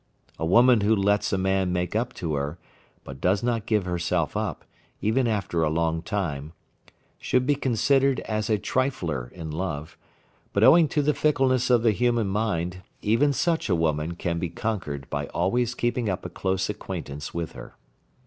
A 0.39 0.45
woman 0.47 0.81
who 0.81 0.95
lets 0.95 1.31
a 1.31 1.37
man 1.37 1.71
make 1.71 1.95
up 1.95 2.11
to 2.13 2.33
her, 2.33 2.57
but 3.03 3.21
does 3.21 3.43
not 3.43 3.67
give 3.67 3.85
herself 3.85 4.35
up, 4.35 4.65
even 4.99 5.27
after 5.27 5.61
a 5.61 5.69
long 5.69 6.01
time, 6.01 6.53
should 7.19 7.45
be 7.45 7.53
considered 7.53 8.19
as 8.21 8.49
a 8.49 8.57
trifler 8.57 9.31
in 9.31 9.51
love, 9.51 9.99
but 10.53 10.63
owing 10.63 10.87
to 10.87 11.03
the 11.03 11.13
fickleness 11.13 11.69
of 11.69 11.83
the 11.83 11.91
human 11.91 12.29
mind, 12.29 12.81
even 13.03 13.31
such 13.31 13.69
a 13.69 13.75
woman 13.75 14.15
can 14.15 14.39
be 14.39 14.49
conquered 14.49 15.07
by 15.11 15.27
always 15.27 15.75
keeping 15.75 16.09
up 16.09 16.25
a 16.25 16.29
close 16.31 16.67
acquaintance 16.67 17.31
with 17.35 17.51
her. 17.51 17.75